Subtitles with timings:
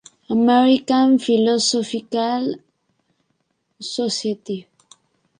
[0.31, 2.55] American Philosophical
[3.79, 4.65] Society